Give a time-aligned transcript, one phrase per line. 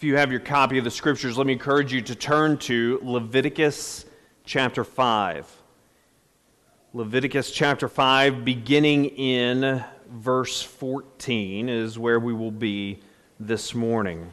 [0.00, 2.98] If you have your copy of the scriptures, let me encourage you to turn to
[3.02, 4.06] Leviticus
[4.46, 5.46] chapter 5.
[6.94, 13.00] Leviticus chapter 5, beginning in verse 14, is where we will be
[13.38, 14.32] this morning.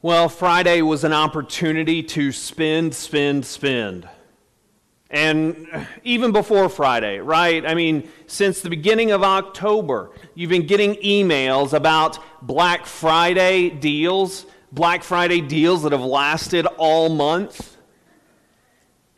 [0.00, 4.08] Well, Friday was an opportunity to spend, spend, spend.
[5.10, 5.66] And
[6.04, 7.66] even before Friday, right?
[7.66, 14.46] I mean, since the beginning of October, you've been getting emails about Black Friday deals,
[14.70, 17.76] Black Friday deals that have lasted all month.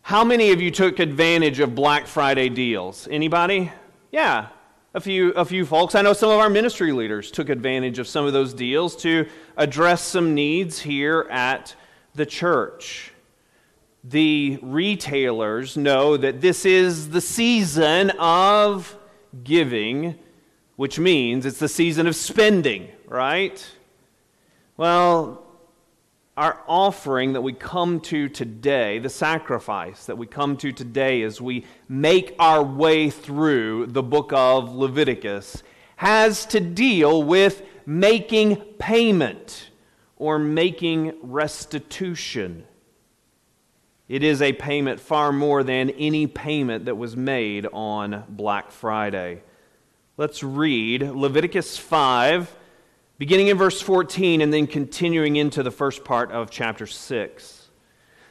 [0.01, 3.07] How many of you took advantage of Black Friday deals?
[3.11, 3.71] Anybody?
[4.13, 4.49] Yeah,
[4.95, 5.95] a few, a few folks.
[5.95, 9.27] I know some of our ministry leaders took advantage of some of those deals to
[9.57, 11.75] address some needs here at
[12.15, 13.13] the church.
[14.03, 18.97] The retailers know that this is the season of
[19.45, 20.19] giving,
[20.77, 23.65] which means it's the season of spending, right?
[24.77, 25.45] Well,
[26.41, 31.39] our offering that we come to today, the sacrifice that we come to today as
[31.39, 35.63] we make our way through the book of Leviticus,
[35.97, 39.69] has to deal with making payment
[40.17, 42.65] or making restitution.
[44.09, 49.43] It is a payment far more than any payment that was made on Black Friday.
[50.17, 52.57] Let's read Leviticus 5
[53.21, 57.69] beginning in verse 14 and then continuing into the first part of chapter 6.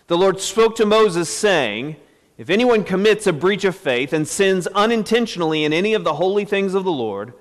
[0.08, 1.96] The Lord spoke to Moses, saying,
[2.40, 6.44] If anyone commits a breach of faith and sins unintentionally in any of the holy
[6.44, 7.34] things of the Lord,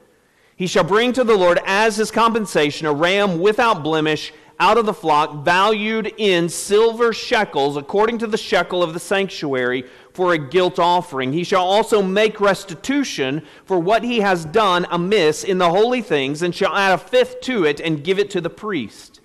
[0.57, 4.85] he shall bring to the Lord as his compensation a ram without blemish out of
[4.85, 9.85] the flock, valued in silver shekels, according to the shekel of the sanctuary,
[10.19, 11.33] for a guilt offering.
[11.33, 16.43] He shall also make restitution for what he has done amiss in the holy things,
[16.43, 19.21] and shall add a fifth to it and give it to the priest.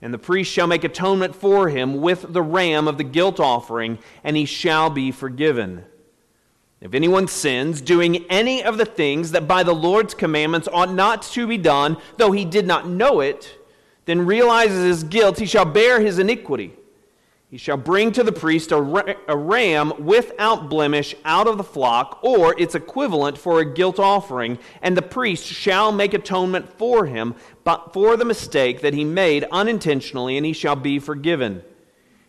[0.00, 3.98] And the priest shall make atonement for him with the ram of the guilt offering,
[4.22, 5.84] and he shall be forgiven.
[6.80, 11.22] If anyone sins, doing any of the things that by the Lord's commandments ought not
[11.22, 13.58] to be done, though he did not know it,
[14.04, 16.76] then realizes his guilt, he shall bear his iniquity.
[17.56, 22.54] He shall bring to the priest a, ram without blemish out of the flock, or
[22.60, 27.34] its equivalent for a guilt offering, and the priest shall make atonement for him
[27.64, 31.62] but for the mistake that he made unintentionally, and he shall be forgiven.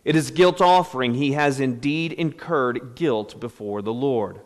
[0.02, 1.12] It is guilt offering.
[1.12, 4.40] He has indeed incurred guilt before the Lord.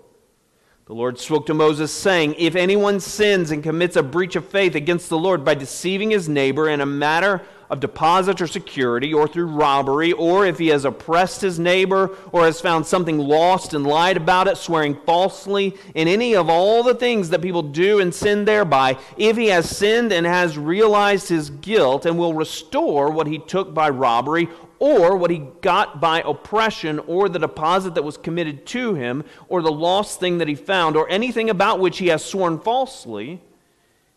[0.87, 4.75] The Lord spoke to Moses, saying, If anyone sins and commits a breach of faith
[4.75, 7.41] against the Lord by deceiving his neighbor in a matter
[7.73, 12.45] of deposit or security, or through robbery, or if he has oppressed his neighbor, or
[12.45, 16.95] has found something lost and lied about it, swearing falsely, in any of all the
[16.95, 21.49] things that people do and sin thereby, if he has sinned and has realized his
[21.49, 26.99] guilt and will restore what he took by robbery, or what he got by oppression,
[27.07, 30.95] or the deposit that was committed to him, or the lost thing that he found,
[30.95, 33.41] or anything about which he has sworn falsely,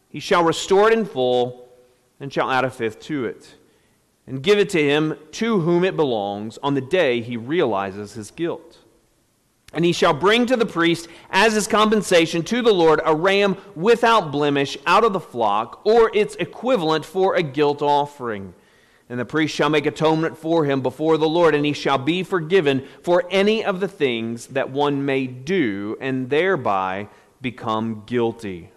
[0.09, 1.64] he shall restore it in full
[2.19, 3.55] and shall add a fifth to it,
[4.27, 8.31] and give it to him to whom it belongs on the day he realizes his
[8.31, 8.79] guilt.
[9.73, 13.57] And he shall bring to the priest as his compensation to the Lord a ram
[13.75, 18.53] without blemish out of the flock, or its equivalent for a guilt offering
[19.09, 22.23] and the priest shall make atonement for him before the Lord, and he shall be
[22.23, 27.07] forgiven for any of the things that one may do and thereby
[27.41, 28.71] become guilty.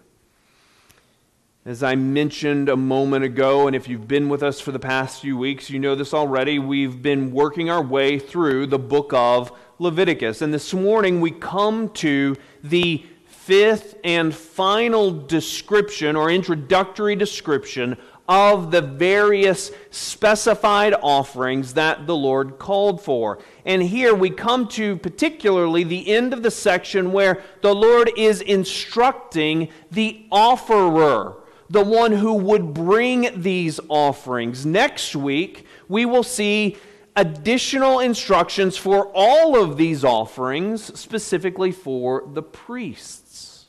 [1.69, 5.21] As I mentioned a moment ago, and if you've been with us for the past
[5.21, 9.53] few weeks, you know this already, we've been working our way through the book of
[9.79, 10.41] Leviticus.
[10.41, 18.71] And this morning we come to the fifth and final description or introductory description of
[18.71, 23.41] the various specified offerings that the Lord called for.
[23.67, 28.41] And here we come to particularly the end of the section where the Lord is
[28.41, 31.38] instructing the offerer,
[31.71, 34.65] the one who would bring these offerings.
[34.65, 36.77] Next week, we will see
[37.15, 43.67] additional instructions for all of these offerings, specifically for the priests.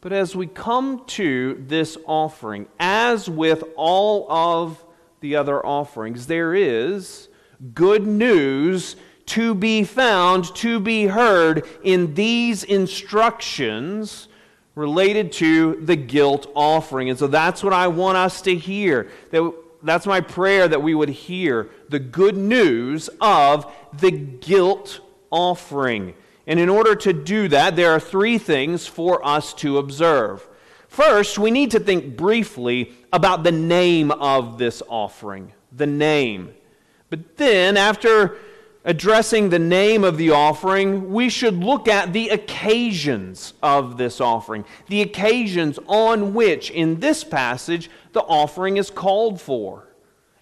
[0.00, 4.84] But as we come to this offering, as with all of
[5.20, 7.28] the other offerings, there is
[7.74, 8.96] good news
[9.26, 14.28] to be found, to be heard in these instructions
[14.74, 17.10] related to the guilt offering.
[17.10, 19.08] And so that's what I want us to hear.
[19.30, 19.52] That
[19.84, 25.00] that's my prayer that we would hear the good news of the guilt
[25.30, 26.14] offering.
[26.46, 30.46] And in order to do that, there are three things for us to observe.
[30.88, 35.52] First, we need to think briefly about the name of this offering.
[35.72, 36.54] The name.
[37.10, 38.36] But then, after
[38.84, 44.64] addressing the name of the offering, we should look at the occasions of this offering,
[44.88, 49.88] the occasions on which, in this passage, the offering is called for,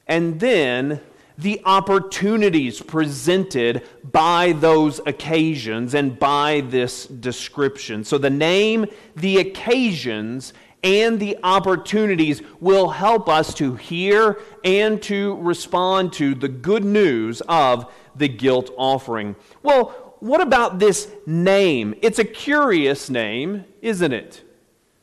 [0.07, 1.01] and then
[1.39, 8.05] the opportunities presented by those occasions and by this description.
[8.05, 8.87] So, the name,
[9.17, 16.49] the occasions, and the opportunities will help us to hear and to respond to the
[16.49, 19.37] good news of the guilt offering.
[19.63, 21.95] Well, what about this name?
[22.03, 24.43] It's a curious name, isn't it?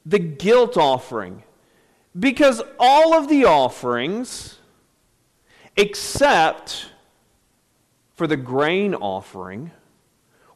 [0.05, 1.43] The guilt offering.
[2.17, 4.59] Because all of the offerings,
[5.77, 6.87] except
[8.15, 9.71] for the grain offering,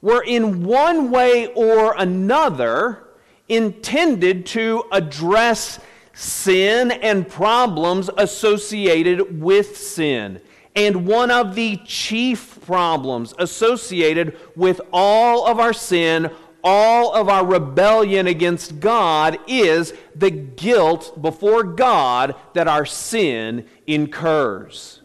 [0.01, 3.03] were in one way or another
[3.49, 5.79] intended to address
[6.13, 10.39] sin and problems associated with sin.
[10.75, 16.31] And one of the chief problems associated with all of our sin,
[16.63, 25.01] all of our rebellion against God, is the guilt before God that our sin incurs.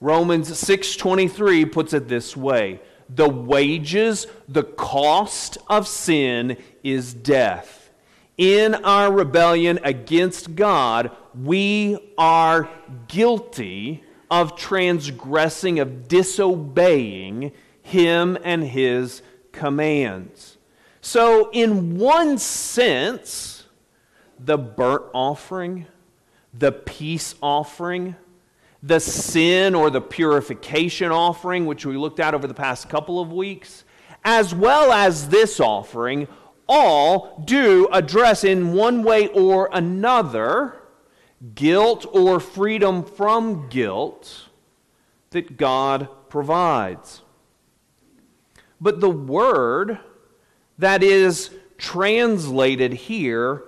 [0.00, 7.90] Romans 6:23 puts it this way: the wages, the cost of sin is death.
[8.36, 12.70] In our rebellion against God, we are
[13.08, 19.22] guilty of transgressing, of disobeying Him and His
[19.52, 20.56] commands.
[21.02, 23.64] So, in one sense,
[24.38, 25.86] the burnt offering,
[26.54, 28.16] the peace offering,
[28.82, 33.32] the sin or the purification offering, which we looked at over the past couple of
[33.32, 33.84] weeks,
[34.24, 36.28] as well as this offering,
[36.70, 40.80] all do address in one way or another
[41.54, 44.48] guilt or freedom from guilt
[45.30, 47.22] that God provides.
[48.80, 49.98] But the word
[50.78, 53.64] that is translated here,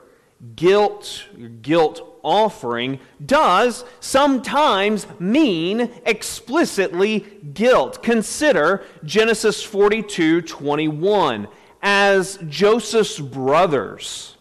[0.55, 1.27] guilt,
[1.61, 7.21] guilt offering, does sometimes mean explicitly
[7.53, 8.03] guilt.
[8.03, 11.49] Consider Genesis 42 21.
[11.83, 14.37] As Joseph's brothers,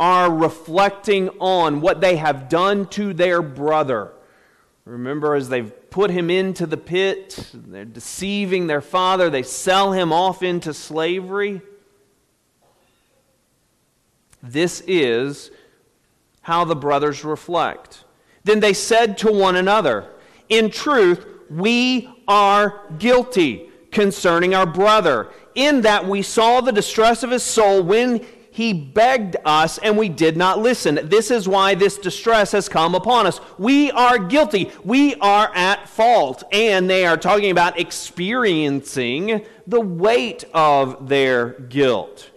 [0.00, 4.10] are reflecting on what they have done to their brother.
[4.86, 10.10] Remember, as they've put him into the pit, they're deceiving their father, they sell him
[10.10, 11.60] off into slavery.
[14.42, 15.50] This is
[16.40, 18.04] how the brothers reflect.
[18.42, 20.08] Then they said to one another,
[20.48, 27.30] In truth, we are guilty concerning our brother, in that we saw the distress of
[27.30, 30.98] his soul when he begged us and we did not listen.
[31.04, 33.40] This is why this distress has come upon us.
[33.58, 34.70] We are guilty.
[34.84, 36.42] We are at fault.
[36.52, 42.30] And they are talking about experiencing the weight of their guilt.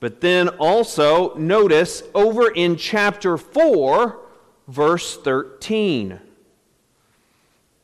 [0.00, 4.20] But then also, notice over in chapter 4,
[4.68, 6.20] verse 13.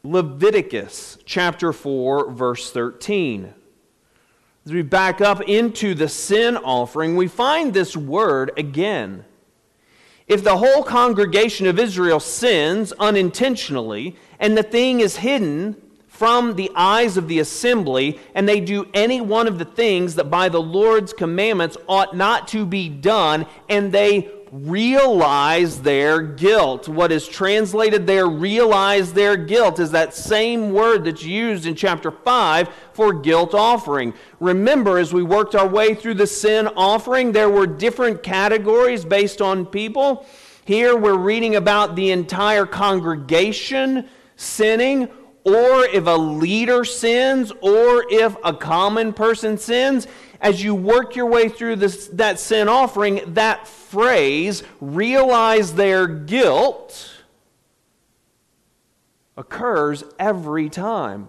[0.03, 3.55] Leviticus chapter 4, verse 13.
[4.67, 9.25] As we back up into the sin offering, we find this word again.
[10.29, 16.71] If the whole congregation of Israel sins unintentionally, and the thing is hidden from the
[16.77, 20.61] eyes of the assembly, and they do any one of the things that by the
[20.61, 26.89] Lord's commandments ought not to be done, and they realize their guilt.
[26.89, 32.11] What is translated there, realize their guilt, is that same word that's used in chapter
[32.11, 34.13] 5 for guilt offering.
[34.41, 39.41] Remember, as we worked our way through the sin offering, there were different categories based
[39.41, 40.27] on people.
[40.65, 45.09] Here we're reading about the entire congregation sinning
[45.45, 50.07] or if a leader sins, or if a common person sins,
[50.41, 57.23] as you work your way through this, that sin offering, that phrase, realize their guilt,
[59.37, 61.29] occurs every time.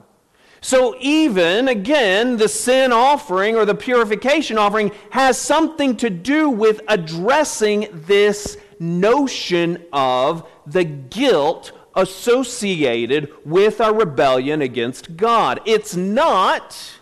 [0.63, 6.81] So, even again, the sin offering or the purification offering has something to do with
[6.87, 15.61] addressing this notion of the guilt associated with our rebellion against God.
[15.65, 17.00] It's not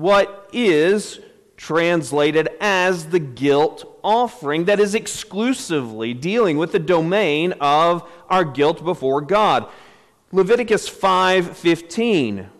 [0.00, 1.20] what is
[1.56, 8.84] translated as the guilt offering that is exclusively dealing with the domain of our guilt
[8.84, 9.66] before God.
[10.32, 12.50] Leviticus 5:15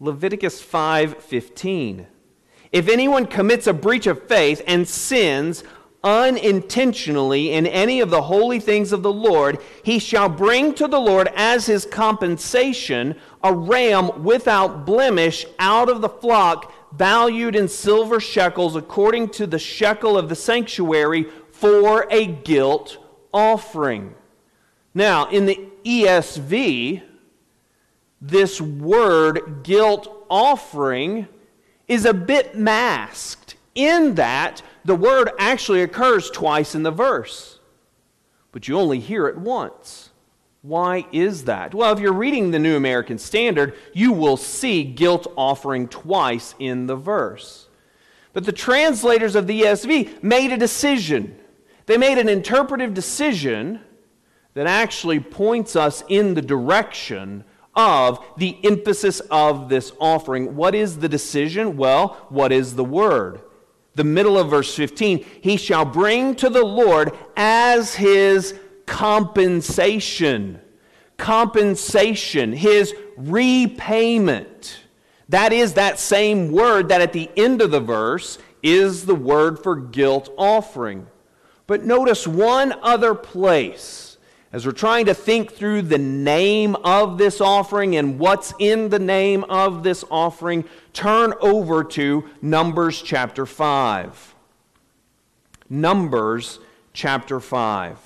[0.00, 2.06] Leviticus 5:15
[2.72, 5.62] If anyone commits a breach of faith and sins
[6.04, 11.00] unintentionally in any of the holy things of the Lord, he shall bring to the
[11.00, 18.20] Lord as his compensation a ram without blemish out of the flock, valued in silver
[18.20, 22.98] shekels according to the shekel of the sanctuary for a guilt
[23.32, 24.14] offering.
[24.94, 27.02] Now, in the ESV,
[28.20, 31.28] this word guilt offering
[31.86, 37.58] is a bit masked in that the word actually occurs twice in the verse,
[38.52, 40.10] but you only hear it once.
[40.62, 41.74] Why is that?
[41.74, 46.86] Well, if you're reading the New American Standard, you will see guilt offering twice in
[46.86, 47.68] the verse.
[48.32, 51.38] But the translators of the ESV made a decision.
[51.86, 53.80] They made an interpretive decision
[54.54, 57.44] that actually points us in the direction
[57.74, 60.56] of the emphasis of this offering.
[60.56, 61.76] What is the decision?
[61.76, 63.40] Well, what is the word?
[63.98, 68.54] The middle of verse 15, he shall bring to the Lord as his
[68.86, 70.60] compensation.
[71.16, 74.84] Compensation, his repayment.
[75.28, 79.58] That is that same word that at the end of the verse is the word
[79.64, 81.08] for guilt offering.
[81.66, 84.07] But notice one other place
[84.52, 88.98] as we're trying to think through the name of this offering and what's in the
[88.98, 90.64] name of this offering,
[90.94, 94.34] turn over to Numbers chapter 5.
[95.68, 96.60] Numbers
[96.94, 97.98] chapter 5.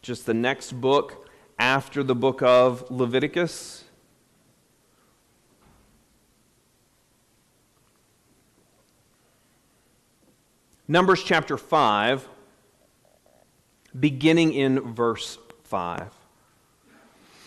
[0.00, 1.28] Just the next book
[1.58, 3.79] after the book of Leviticus.
[10.90, 12.26] Numbers chapter 5,
[14.00, 16.10] beginning in verse 5.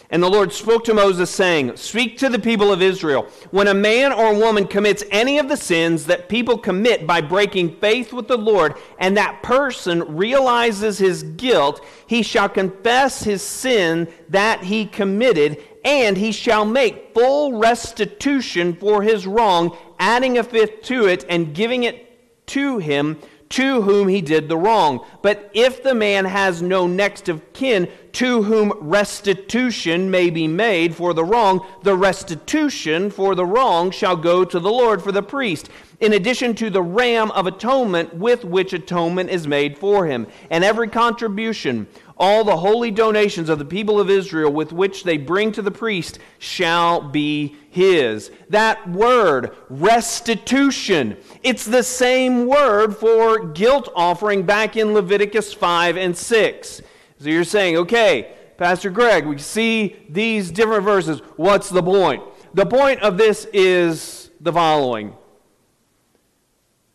[0.09, 3.27] And the Lord spoke to Moses, saying, Speak to the people of Israel.
[3.51, 7.75] When a man or woman commits any of the sins that people commit by breaking
[7.81, 14.07] faith with the Lord, and that person realizes his guilt, he shall confess his sin
[14.29, 20.83] that he committed, and he shall make full restitution for his wrong, adding a fifth
[20.83, 22.03] to it and giving it
[22.45, 23.17] to him
[23.53, 25.05] to whom he did the wrong.
[25.21, 30.95] But if the man has no next of kin to whom restitution may be made
[30.95, 35.23] for the wrong, the restitution for the wrong shall go to the Lord for the
[35.23, 40.27] priest, in addition to the ram of atonement with which atonement is made for him.
[40.49, 45.17] And every contribution all the holy donations of the people of Israel with which they
[45.17, 48.31] bring to the priest shall be his.
[48.49, 56.15] That word, restitution, it's the same word for guilt offering back in Leviticus 5 and
[56.15, 56.81] 6.
[57.23, 61.21] So you're saying, okay, Pastor Greg, we see these different verses.
[61.37, 62.21] What's the point?
[62.53, 65.15] The point of this is the following.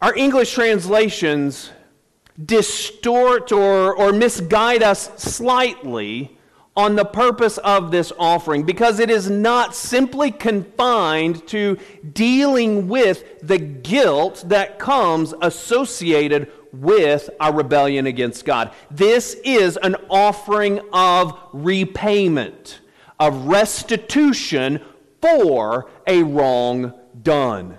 [0.02, 1.70] Our English translations
[2.44, 6.36] distort or, or misguide us slightly
[6.76, 11.78] on the purpose of this offering because it is not simply confined to
[12.12, 18.72] dealing with the guilt that comes associated with our rebellion against God.
[18.90, 22.80] This is an offering of repayment,
[23.18, 24.80] of restitution
[25.20, 27.78] for a wrong done.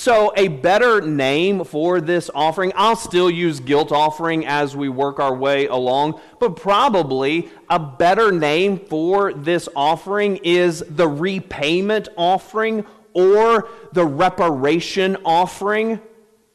[0.00, 5.20] So, a better name for this offering, I'll still use guilt offering as we work
[5.20, 12.86] our way along, but probably a better name for this offering is the repayment offering
[13.12, 16.00] or the reparation offering.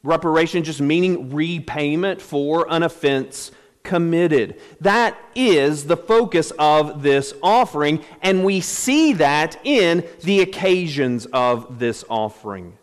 [0.06, 3.52] Reparation just meaning repayment for an offense
[3.84, 4.60] committed.
[4.80, 11.80] That is the focus of this offering, and we see that in the occasions of
[11.80, 12.78] this offering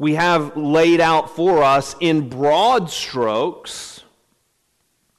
[0.00, 4.02] we have laid out for us in broad strokes,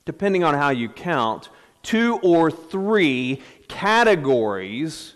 [0.06, 1.50] depending on how you count,
[1.84, 5.14] two or three categories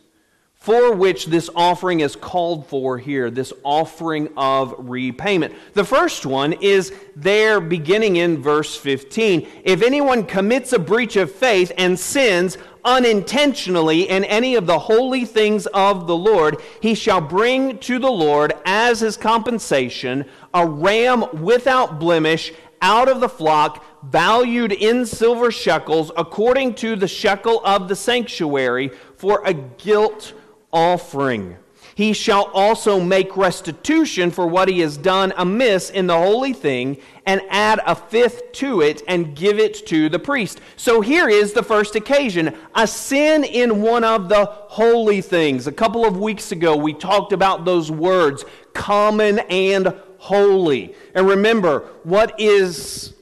[0.66, 5.54] for which this offering is called for here, this offering of repayment.
[5.74, 9.48] The first one is there beginning in verse 15.
[9.64, 15.24] If anyone commits a breach of faith and sins unintentionally in any of the holy
[15.24, 21.26] things of the Lord, he shall bring to the Lord as his compensation a ram
[21.44, 27.88] without blemish out of the flock, valued in silver shekels, according to the shekel of
[27.88, 30.34] the sanctuary, for a guilt
[30.75, 31.58] offering.
[31.96, 36.98] He shall also make restitution for what he has done amiss in the holy thing,
[37.25, 40.60] and add a fifth to it, and give it to the priest.
[40.75, 45.67] So here is the first occasion a sin in one of the holy things.
[45.67, 50.94] A couple of weeks ago, we talked about those words, common and holy.
[51.13, 53.13] And remember, what is,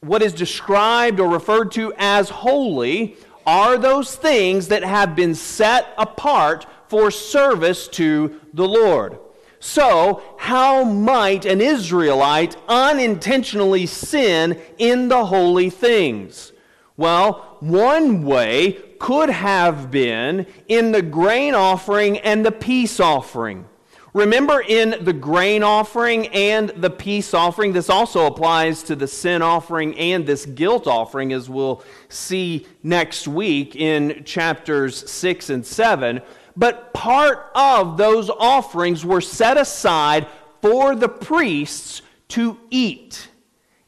[0.00, 5.92] what is described or referred to as holy are those things that have been set
[5.98, 9.18] apart for service to the Lord.
[9.60, 16.52] So, how might an Israelite unintentionally sin in the holy things?
[16.98, 23.64] Well, one way could have been in the grain offering and the peace offering.
[24.12, 29.40] Remember, in the grain offering and the peace offering, this also applies to the sin
[29.40, 36.20] offering and this guilt offering, as we'll see next week in chapters 6 and 7.
[36.56, 40.26] But part of those offerings were set aside
[40.60, 43.28] for the priests to eat.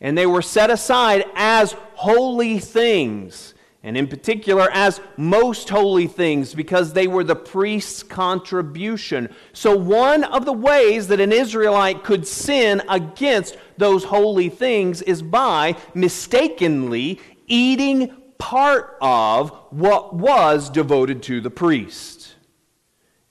[0.01, 6.55] And they were set aside as holy things, and in particular as most holy things,
[6.55, 9.35] because they were the priest's contribution.
[9.53, 15.23] So, one of the ways that an Israelite could sin against those holy things is
[15.23, 22.24] by mistakenly eating part of what was devoted to the priest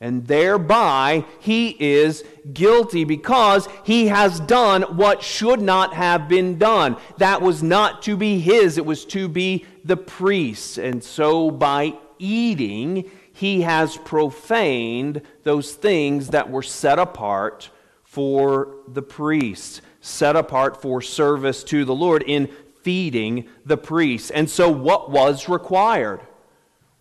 [0.03, 6.97] and thereby he is guilty because he has done what should not have been done.
[7.19, 10.77] That was not to be his, it was to be the priest's.
[10.77, 17.69] And so by eating, he has profaned those things that were set apart
[18.03, 22.49] for the priest, set apart for service to the Lord in
[22.81, 24.33] feeding the priest.
[24.35, 26.19] And so what was required?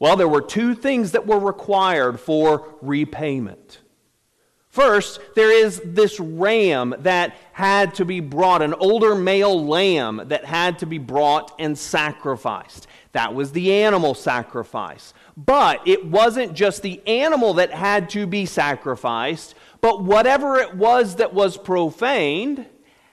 [0.03, 3.79] Well, there were two things that were required for repayment.
[4.67, 10.45] First, there is this ram that had to be brought, an older male lamb that
[10.45, 12.89] had to be brought and sacrificed.
[13.13, 15.15] That was the animal sacrifice.
[15.37, 21.15] But it wasn't just the animal that had to be sacrificed, but whatever it was
[21.15, 22.67] that was profaned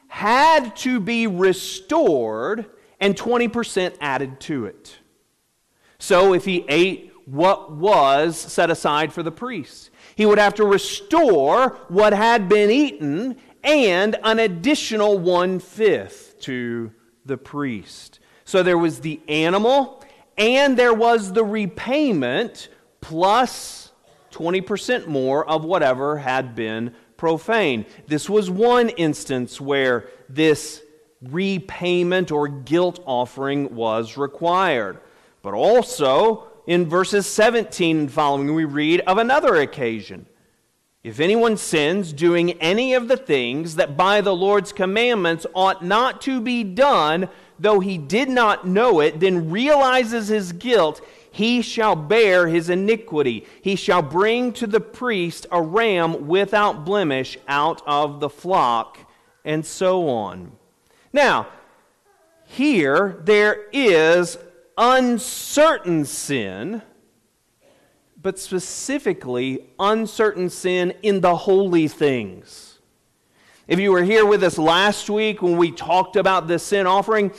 [0.07, 2.65] had to be restored
[2.99, 4.97] and 20% added to it.
[5.99, 10.65] So if he ate what was set aside for the priests, he would have to
[10.65, 16.91] restore what had been eaten and an additional one fifth to
[17.25, 18.19] the priest.
[18.45, 20.03] So there was the animal
[20.38, 22.69] and there was the repayment
[23.01, 23.91] plus
[24.31, 27.85] 20% more of whatever had been profane.
[28.07, 30.81] This was one instance where this
[31.21, 34.99] repayment or guilt offering was required.
[35.41, 40.25] But also in verses 17 and following, we read of another occasion.
[41.02, 46.21] If anyone sins doing any of the things that by the Lord's commandments ought not
[46.23, 51.95] to be done, though he did not know it, then realizes his guilt, he shall
[51.95, 53.45] bear his iniquity.
[53.62, 58.97] He shall bring to the priest a ram without blemish out of the flock,
[59.45, 60.52] and so on.
[61.13, 61.47] Now,
[62.45, 64.38] here there is
[64.79, 66.81] uncertain sin,
[68.21, 72.79] but specifically uncertain sin in the holy things.
[73.67, 77.31] If you were here with us last week when we talked about the sin offering,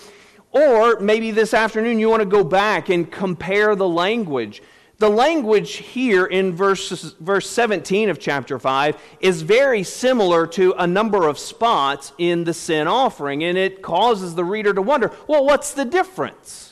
[0.53, 4.63] or maybe this afternoon you want to go back and compare the language.
[4.99, 10.87] The language here in verse, verse 17 of chapter 5 is very similar to a
[10.87, 15.47] number of spots in the sin offering, and it causes the reader to wonder well,
[15.47, 16.70] what's the difference?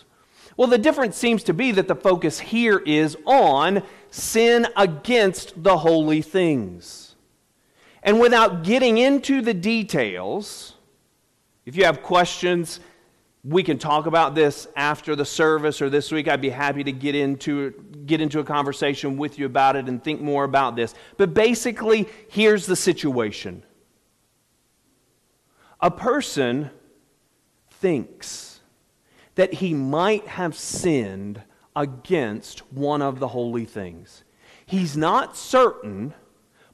[0.58, 5.78] Well, the difference seems to be that the focus here is on sin against the
[5.78, 7.14] holy things.
[8.02, 10.74] And without getting into the details,
[11.64, 12.80] if you have questions,
[13.44, 16.26] we can talk about this after the service or this week.
[16.26, 17.70] I'd be happy to get into,
[18.04, 20.92] get into a conversation with you about it and think more about this.
[21.18, 23.62] But basically, here's the situation
[25.80, 26.70] a person
[27.70, 28.47] thinks
[29.38, 31.40] that he might have sinned
[31.76, 34.24] against one of the holy things.
[34.66, 36.12] He's not certain,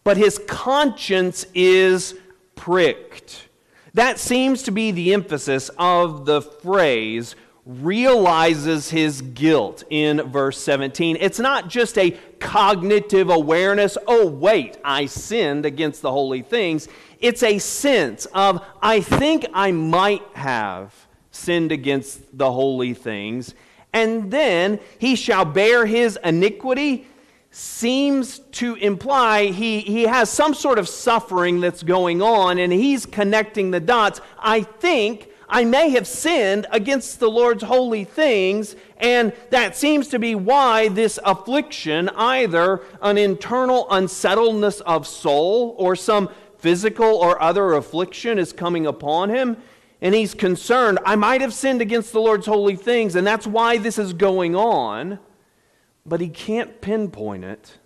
[0.02, 2.14] but his conscience is
[2.54, 3.50] pricked.
[3.92, 11.18] That seems to be the emphasis of the phrase realizes his guilt in verse 17.
[11.20, 16.88] It's not just a cognitive awareness, oh, wait, I sinned against the holy things.
[17.20, 20.94] It's a sense of, I think I might have
[21.34, 23.54] sinned against the holy things.
[23.92, 27.06] And then he shall bear his iniquity
[27.50, 33.06] seems to imply he, he has some sort of suffering that's going on and he's
[33.06, 34.20] connecting the dots.
[34.40, 40.18] I think I may have sinned against the Lord's holy things, and that seems to
[40.18, 47.74] be why this affliction, either an internal unsettledness of soul or some physical or other
[47.74, 49.56] affliction, is coming upon him.
[50.04, 53.78] And he's concerned, I might have sinned against the Lord's holy things, and that's why
[53.78, 55.18] this is going on
[56.06, 57.78] but he can't pinpoint it.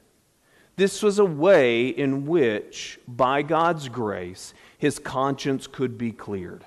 [0.77, 6.65] This was a way in which, by God's grace, his conscience could be cleared.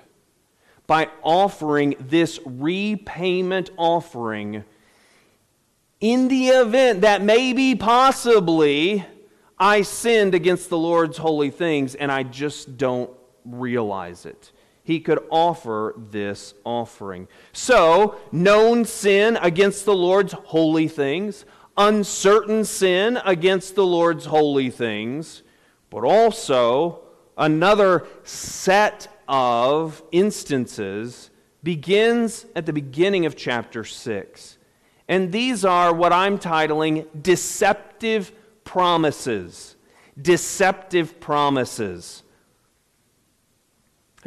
[0.86, 4.64] By offering this repayment offering,
[6.00, 9.04] in the event that maybe possibly
[9.58, 13.10] I sinned against the Lord's holy things and I just don't
[13.44, 14.50] realize it
[14.82, 17.28] he could offer this offering.
[17.52, 21.44] So, known sin against the Lord's holy things,
[21.76, 25.42] uncertain sin against the Lord's holy things,
[25.90, 27.00] but also
[27.36, 31.30] another set of instances
[31.62, 34.58] begins at the beginning of chapter 6.
[35.08, 38.32] And these are what I'm titling deceptive
[38.64, 39.76] promises.
[40.20, 42.22] Deceptive promises.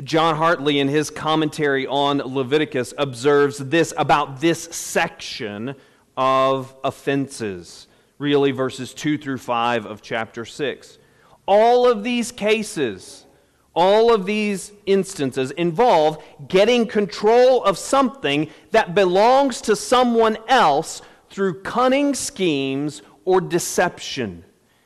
[0.04, 5.76] John Hartley, in his commentary on Leviticus, observes this about this section
[6.18, 10.98] of offenses, really verses 2 through 5 of chapter 6.
[11.46, 13.26] All of these cases,
[13.74, 21.62] all of these instances involve getting control of something that belongs to someone else through
[21.62, 24.45] cunning schemes or deception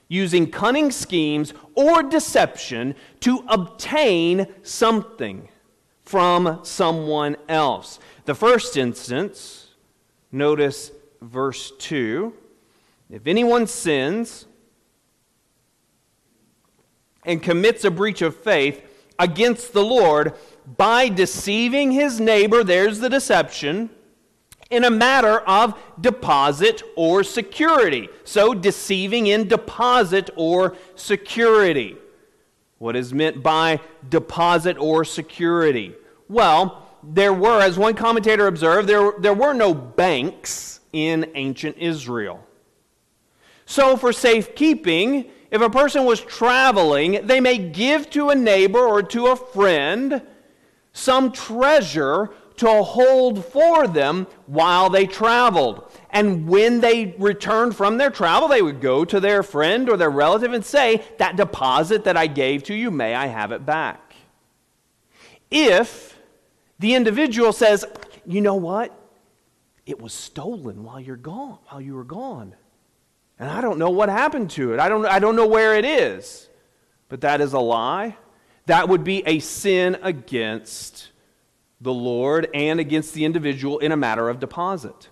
[0.10, 5.48] using cunning schemes or deception to obtain something
[6.04, 8.00] from someone else.
[8.26, 9.68] The first instance,
[10.32, 10.92] notice
[11.22, 12.34] verse 2
[13.12, 14.46] if anyone sins
[17.26, 18.84] and commits a breach of faith
[19.18, 20.34] against the Lord
[20.78, 23.90] by deceiving his neighbor, there's the deception
[24.70, 28.08] in a matter of deposit or security.
[28.24, 31.98] So, deceiving in deposit or security.
[32.78, 35.96] What is meant by deposit or security?
[36.28, 42.46] Well, there were, as one commentator observed, there, there were no banks in ancient Israel.
[43.66, 49.02] So, for safekeeping, if a person was traveling, they may give to a neighbor or
[49.04, 50.22] to a friend
[50.94, 55.90] some treasure to hold for them while they traveled.
[56.10, 60.10] And when they returned from their travel, they would go to their friend or their
[60.10, 64.14] relative and say, That deposit that I gave to you, may I have it back?
[65.50, 66.18] If
[66.80, 67.86] the individual says,
[68.26, 68.94] You know what?
[69.86, 72.56] It was stolen while you're gone, while you were gone.
[73.40, 74.80] And I don't know what happened to it.
[74.80, 76.50] I don't, I don't know where it is.
[77.08, 78.18] But that is a lie.
[78.66, 81.10] That would be a sin against
[81.82, 85.10] the Lord and against the individual in a matter of deposit?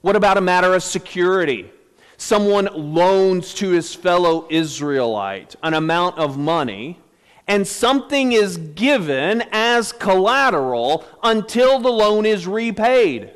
[0.00, 1.70] What about a matter of security?
[2.16, 7.00] Someone loans to his fellow Israelite an amount of money,
[7.46, 13.32] and something is given as collateral until the loan is repaid.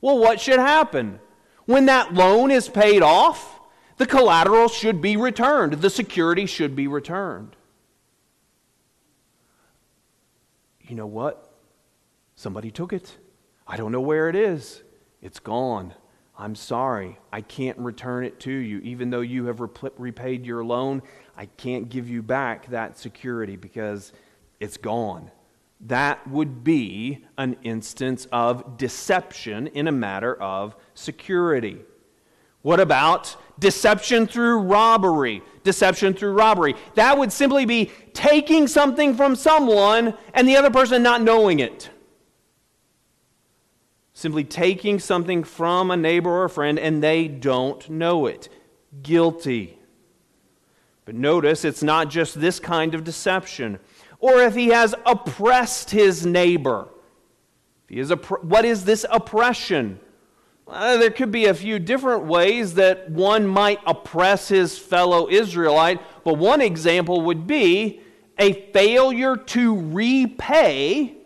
[0.00, 1.20] Well, what should happen?
[1.66, 3.60] When that loan is paid off,
[3.96, 7.56] the collateral should be returned, the security should be returned.
[10.82, 11.53] You know what?
[12.44, 13.16] Somebody took it.
[13.66, 14.82] I don't know where it is.
[15.22, 15.94] It's gone.
[16.36, 17.18] I'm sorry.
[17.32, 18.80] I can't return it to you.
[18.80, 19.62] Even though you have
[19.96, 21.00] repaid your loan,
[21.38, 24.12] I can't give you back that security because
[24.60, 25.30] it's gone.
[25.86, 31.78] That would be an instance of deception in a matter of security.
[32.60, 35.40] What about deception through robbery?
[35.62, 36.74] Deception through robbery.
[36.94, 41.88] That would simply be taking something from someone and the other person not knowing it
[44.14, 48.48] simply taking something from a neighbor or a friend and they don't know it.
[49.02, 49.78] Guilty.
[51.04, 53.80] But notice it's not just this kind of deception.
[54.20, 56.88] Or if he has oppressed his neighbor.
[57.82, 59.98] If he is opp- what is this oppression?
[60.66, 66.00] Uh, there could be a few different ways that one might oppress his fellow Israelite,
[66.22, 68.00] but one example would be
[68.38, 71.16] a failure to repay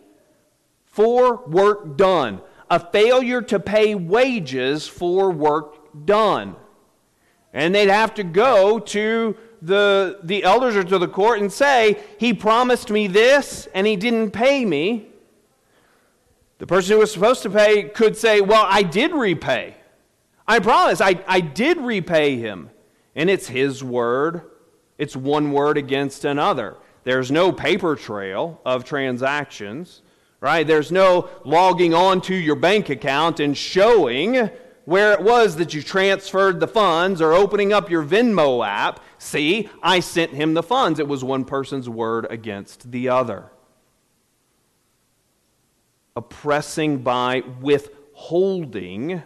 [0.87, 2.41] for work done
[2.71, 6.57] a failure to pay wages for work done.
[7.53, 11.99] And they'd have to go to the, the elders or to the court and say,
[12.19, 15.09] He promised me this and he didn't pay me.
[16.59, 19.77] The person who was supposed to pay could say, Well, I did repay.
[20.47, 22.71] I promise, I, I did repay him.
[23.15, 24.43] And it's his word,
[24.97, 26.77] it's one word against another.
[27.05, 30.03] There's no paper trail of transactions,
[30.41, 30.67] right?
[30.67, 34.51] There's no logging on to your bank account and showing
[34.85, 39.01] where it was that you transferred the funds or opening up your Venmo app.
[39.19, 40.99] See, I sent him the funds.
[40.99, 43.51] It was one person's word against the other.
[46.17, 49.23] Oppressing by withholding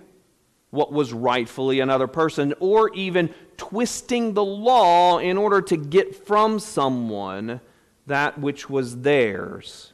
[0.70, 6.58] what was rightfully another person, or even twisting the law in order to get from
[6.58, 7.60] someone
[8.06, 9.92] that which was theirs.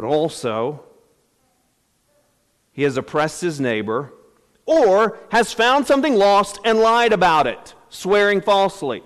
[0.00, 0.82] But also,
[2.72, 4.14] he has oppressed his neighbor,
[4.64, 9.02] or has found something lost and lied about it, swearing falsely.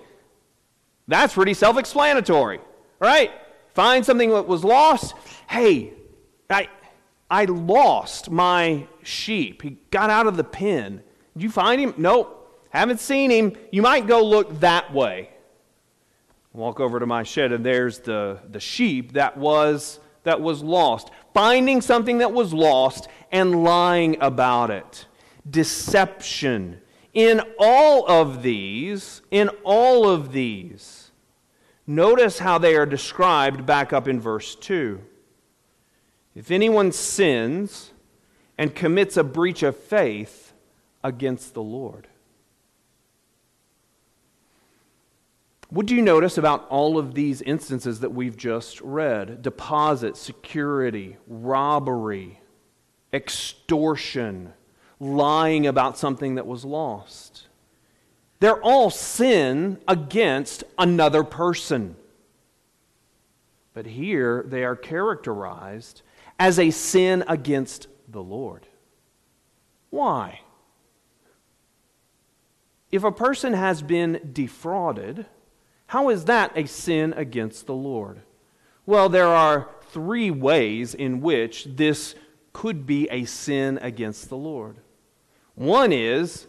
[1.09, 2.61] That's pretty self explanatory,
[3.01, 3.33] right?
[3.73, 5.15] Find something that was lost.
[5.49, 5.91] Hey,
[6.49, 6.69] I,
[7.29, 9.63] I lost my sheep.
[9.63, 11.03] He got out of the pen.
[11.33, 11.93] Did you find him?
[11.97, 12.63] Nope.
[12.69, 13.57] Haven't seen him.
[13.69, 15.31] You might go look that way.
[16.53, 21.09] Walk over to my shed, and there's the, the sheep that was, that was lost.
[21.33, 25.07] Finding something that was lost and lying about it.
[25.49, 26.81] Deception.
[27.13, 31.11] In all of these, in all of these,
[31.87, 35.01] notice how they are described back up in verse 2.
[36.35, 37.93] If anyone sins
[38.57, 40.53] and commits a breach of faith
[41.03, 42.07] against the Lord.
[45.75, 49.41] What do you notice about all of these instances that we've just read?
[49.41, 52.39] Deposit, security, robbery,
[53.11, 54.53] extortion,
[55.01, 57.49] lying about something that was lost.
[58.39, 61.97] They're all sin against another person.
[63.73, 66.03] But here they are characterized
[66.39, 68.65] as a sin against the Lord.
[69.89, 70.39] Why?
[72.93, 75.25] If a person has been defrauded,
[75.87, 78.21] how is that a sin against the Lord?
[78.85, 82.15] Well, there are three ways in which this
[82.53, 84.77] could be a sin against the Lord.
[85.55, 86.47] One is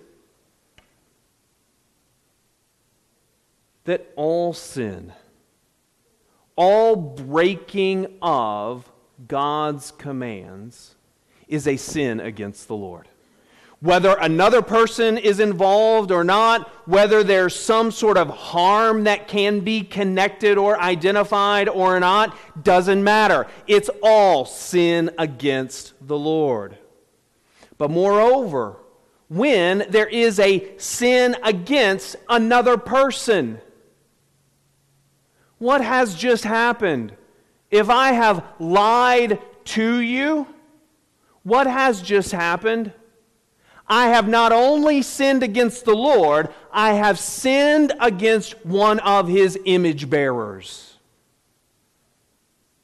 [3.84, 5.12] that all sin,
[6.56, 8.90] all breaking of
[9.28, 10.96] God's commands,
[11.48, 13.08] is a sin against the Lord.
[13.80, 19.60] Whether another person is involved or not, whether there's some sort of harm that can
[19.60, 23.46] be connected or identified or not, doesn't matter.
[23.66, 26.78] It's all sin against the Lord.
[27.76, 28.76] But moreover,
[29.28, 33.60] when there is a sin against another person,
[35.58, 37.14] what has just happened?
[37.70, 40.46] If I have lied to you,
[41.42, 42.92] what has just happened?
[43.88, 49.58] I have not only sinned against the Lord, I have sinned against one of his
[49.64, 50.96] image bearers.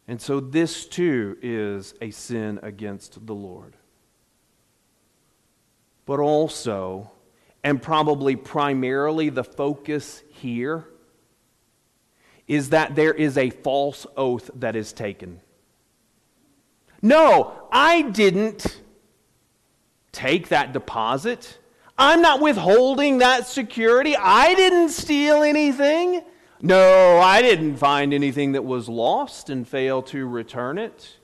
[0.07, 3.77] And so this too is a sin against the Lord.
[6.07, 7.11] But also,
[7.65, 10.87] and probably primarily the focus here,
[12.47, 15.41] is that there is a false oath that is taken.
[17.01, 18.82] No, I didn't
[20.13, 21.59] take that deposit.
[21.99, 24.17] I'm not withholding that security.
[24.17, 26.23] I didn't steal anything.
[26.61, 31.17] No, I didn't find anything that was lost and fail to return it.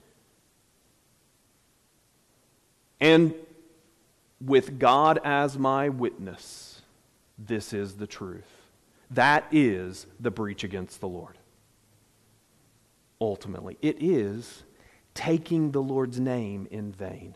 [3.01, 3.35] And
[4.40, 6.83] with God as my witness,
[7.38, 8.51] this is the truth.
[9.11, 11.38] That is the breach against the Lord.
[13.20, 14.64] Ultimately, it is
[15.14, 17.35] taking the Lord's name in vain.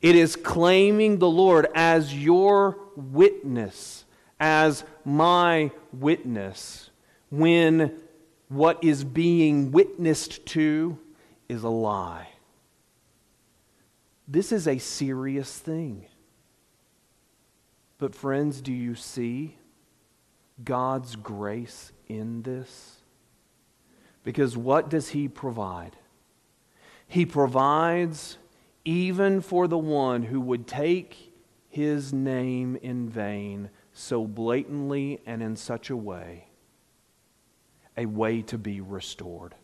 [0.00, 4.04] It is claiming the Lord as your witness,
[4.38, 6.90] as my witness,
[7.30, 8.00] when
[8.48, 10.98] what is being witnessed to
[11.48, 12.28] is a lie.
[14.26, 16.06] This is a serious thing.
[17.98, 19.58] But, friends, do you see
[20.64, 22.96] God's grace in this?
[24.24, 25.96] Because what does He provide?
[27.06, 28.38] He provides
[28.84, 31.32] even for the one who would take
[31.68, 36.48] his name in vain so blatantly and in such a way,
[37.96, 39.54] a way to be restored,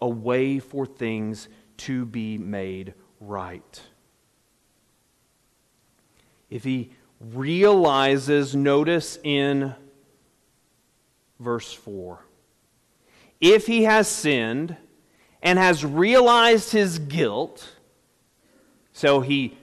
[0.00, 3.82] a way for things to be made right.
[6.50, 9.74] If he realizes, notice in
[11.40, 12.24] verse 4,
[13.40, 14.76] if he has sinned
[15.42, 17.76] and has realized his guilt,
[18.92, 19.56] so he,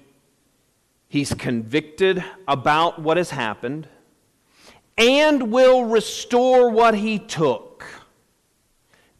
[1.08, 3.88] he's convicted about what has happened
[4.98, 7.86] and will restore what he took.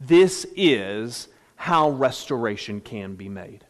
[0.00, 3.64] This is how restoration can be made.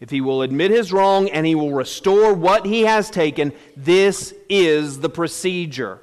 [0.00, 4.34] If he will admit his wrong and he will restore what he has taken, this
[4.48, 6.00] is the procedure.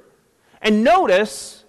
[0.60, 1.64] And notice,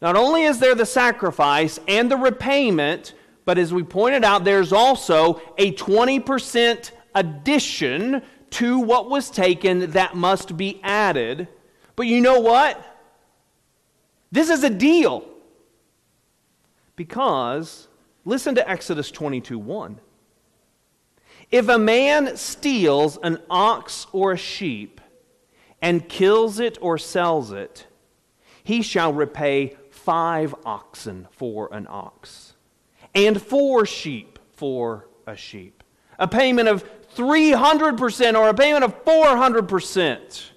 [0.00, 3.14] not only is there the sacrifice and the repayment,
[3.44, 10.14] but as we pointed out, there's also a 20% addition to what was taken that
[10.14, 11.48] must be added.
[11.96, 12.80] But you know what?
[14.30, 15.28] This is a deal.
[16.94, 17.88] Because,
[18.24, 20.00] listen to Exodus 22 1.
[21.50, 25.00] If a man steals an ox or a sheep
[25.82, 27.86] and kills it or sells it,
[28.62, 32.54] he shall repay five oxen for an ox
[33.16, 35.82] and four sheep for a sheep.
[36.18, 36.84] A payment of
[37.16, 40.50] 300% or a payment of 400%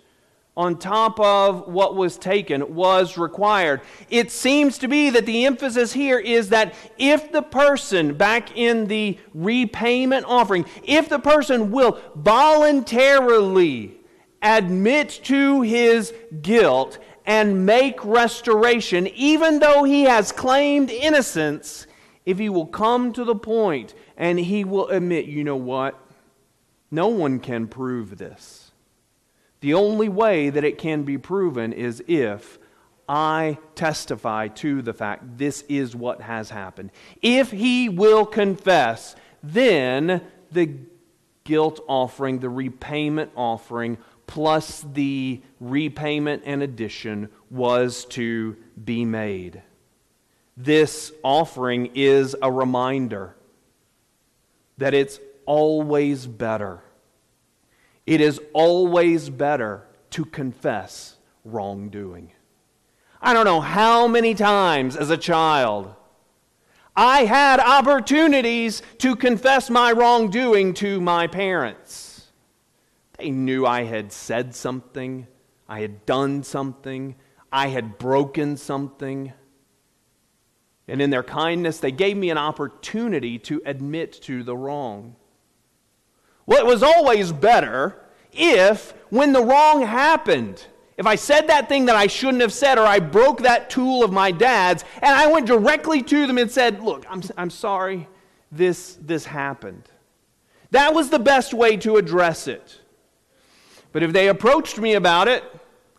[0.59, 3.79] on top of what was taken was required.
[4.09, 8.87] It seems to be that the emphasis here is that if the person, back in
[8.87, 13.95] the repayment offering, if the person will voluntarily
[14.41, 21.87] admit to his guilt and make restoration, even though he has claimed innocence,
[22.25, 26.08] if he will come to the point and he will admit, you know what?
[26.91, 28.71] No one can prove this.
[29.61, 32.57] The only way that it can be proven is if
[33.07, 36.91] I testify to the fact this is what has happened.
[37.21, 40.21] If he will confess, then
[40.51, 40.75] the
[41.43, 43.97] guilt offering, the repayment offering,
[44.27, 49.63] plus the repayment and addition was to be made.
[50.55, 53.35] This offering is a reminder
[54.77, 55.19] that it's
[55.49, 56.83] always better
[58.09, 62.31] it is always better to confess wrongdoing.
[63.21, 65.93] I don't know how many times as a child
[66.95, 72.31] I had opportunities to confess my wrongdoing to my parents.
[73.19, 75.27] They knew I had said something,
[75.67, 77.13] I had done something,
[77.51, 79.33] I had broken something.
[80.87, 85.15] And in their kindness, they gave me an opportunity to admit to the wrong.
[86.49, 87.95] Well, it was always better
[88.33, 90.65] if, when the wrong happened,
[90.97, 94.03] if I said that thing that I shouldn't have said, or I broke that tool
[94.03, 98.07] of my dad's, and I went directly to them and said, Look, I'm, I'm sorry,
[98.51, 99.83] this, this happened.
[100.71, 102.81] That was the best way to address it.
[103.91, 105.43] But if they approached me about it,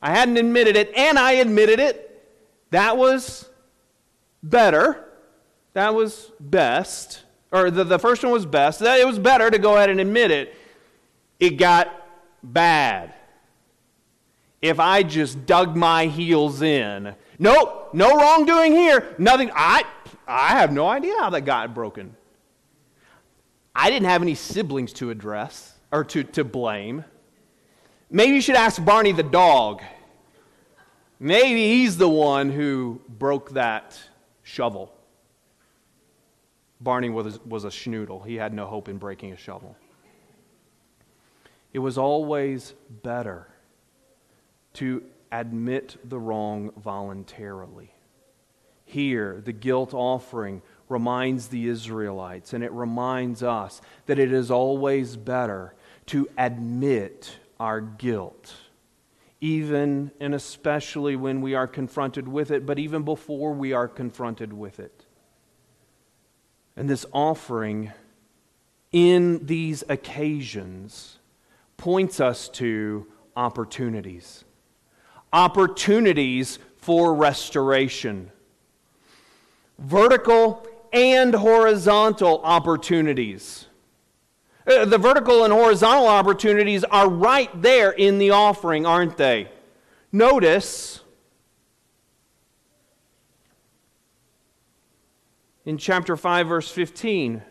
[0.02, 2.26] I hadn't admitted it, and I admitted it,
[2.72, 3.48] that was
[4.42, 5.04] better.
[5.74, 8.80] That was best or the, the first one was best.
[8.82, 10.54] It was better to go ahead and admit it.
[11.38, 11.88] It got
[12.42, 13.14] bad.
[14.62, 19.50] If I just dug my heels in, nope, no wrongdoing here, nothing.
[19.54, 19.84] I,
[20.26, 22.14] I have no idea how that got broken.
[23.74, 27.04] I didn't have any siblings to address or to, to blame.
[28.10, 29.82] Maybe you should ask Barney the dog.
[31.18, 33.98] Maybe he's the one who broke that
[34.42, 34.92] shovel.
[36.80, 38.24] Barney was, was a schnoodle.
[38.26, 39.76] He had no hope in breaking a shovel.
[41.72, 43.46] It was always better
[44.74, 47.94] to admit the wrong voluntarily.
[48.84, 55.16] Here, the guilt offering reminds the Israelites, and it reminds us that it is always
[55.16, 55.74] better
[56.06, 58.56] to admit our guilt,
[59.40, 64.52] even and especially when we are confronted with it, but even before we are confronted
[64.52, 65.06] with it.
[66.80, 67.92] And this offering
[68.90, 71.18] in these occasions
[71.76, 74.44] points us to opportunities.
[75.30, 78.30] Opportunities for restoration.
[79.78, 83.66] Vertical and horizontal opportunities.
[84.66, 89.50] Uh, the vertical and horizontal opportunities are right there in the offering, aren't they?
[90.12, 91.00] Notice
[95.64, 97.42] in chapter 5, verse 15.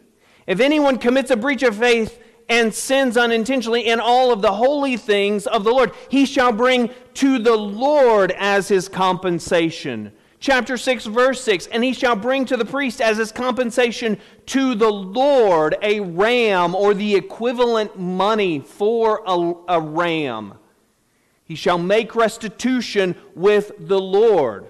[0.48, 4.98] If anyone commits a breach of faith and sins unintentionally in all of the holy
[4.98, 11.06] things of the Lord, he shall bring to the Lord as his compensation Chapter 6,
[11.06, 15.76] verse 6 And he shall bring to the priest as his compensation to the Lord
[15.82, 20.54] a ram or the equivalent money for a, a ram.
[21.44, 24.68] He shall make restitution with the Lord.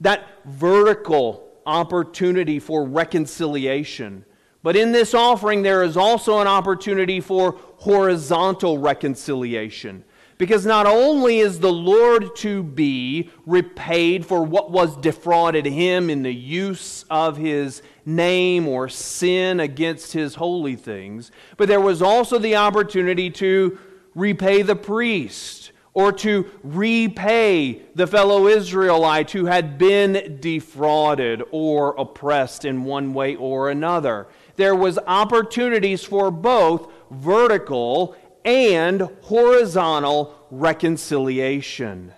[0.00, 4.24] That vertical opportunity for reconciliation.
[4.62, 10.04] But in this offering, there is also an opportunity for horizontal reconciliation.
[10.36, 16.22] Because not only is the Lord to be repaid for what was defrauded him in
[16.22, 22.38] the use of his name or sin against his holy things, but there was also
[22.38, 23.78] the opportunity to
[24.14, 32.64] repay the priest or to repay the fellow Israelite who had been defrauded or oppressed
[32.64, 34.28] in one way or another.
[34.56, 42.12] There was opportunities for both vertical and horizontal reconciliation.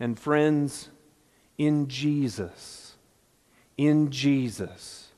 [0.00, 0.90] And friends,
[1.56, 2.96] in Jesus,
[3.76, 5.08] in Jesus,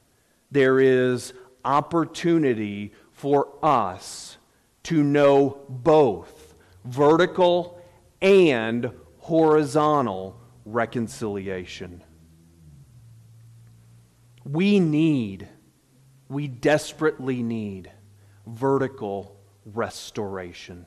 [0.51, 1.33] there is
[1.65, 4.39] opportunity for us
[4.85, 6.40] to know both
[6.85, 7.81] vertical
[8.21, 12.03] and horizontal reconciliation.
[14.45, 15.49] We need,
[16.29, 17.91] we desperately need
[18.47, 20.87] vertical restoration.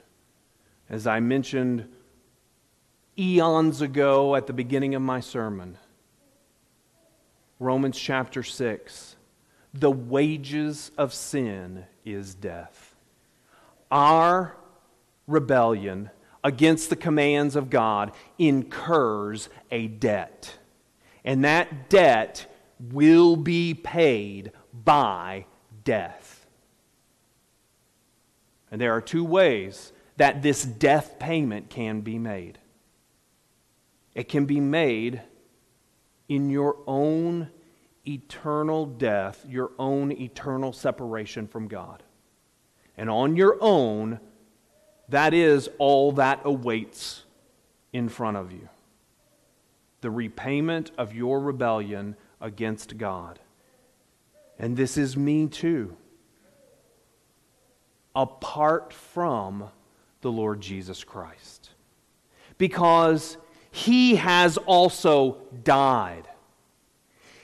[0.90, 1.88] As I mentioned
[3.18, 5.78] eons ago at the beginning of my sermon,
[7.60, 9.16] Romans chapter 6
[9.74, 12.96] the wages of sin is death.
[13.90, 14.56] Our
[15.28, 16.10] rebellion
[16.44, 20.58] against the commands of God incurs a debt.
[21.24, 22.46] And that debt
[22.92, 25.46] will be paid by
[25.84, 26.46] death.
[28.72, 32.60] And there are two ways that this death payment can be made.
[34.16, 35.22] It can be made
[36.28, 37.50] in your own
[38.08, 42.04] eternal death, your own eternal separation from God.
[42.98, 44.20] And on your own,
[45.10, 47.24] that is all that awaits
[47.92, 48.70] in front of you
[50.04, 53.40] the repayment of your rebellion against God.
[54.60, 55.96] And this is me too.
[58.14, 59.70] Apart from
[60.20, 61.70] the Lord Jesus Christ.
[62.58, 63.38] Because
[63.72, 66.28] he has also died.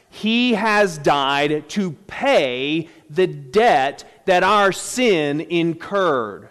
[0.10, 6.50] He has died to pay the debt that our sin incurred.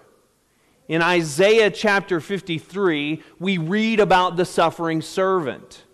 [0.88, 5.84] In Isaiah chapter 53, we read about the suffering servant.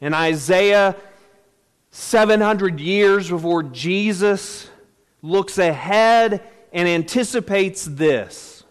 [0.00, 0.94] In Isaiah,
[1.90, 4.70] 700 years before Jesus
[5.22, 6.40] looks ahead
[6.72, 8.62] and anticipates this.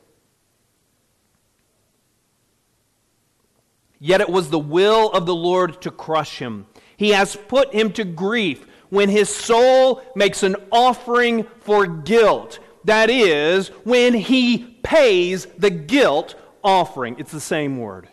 [3.99, 6.65] Yet it was the will of the Lord to crush him.
[6.95, 12.59] He has put him to grief when his soul makes an offering for guilt.
[12.87, 17.17] That is, when he pays the guilt offering.
[17.19, 18.07] It's the same word.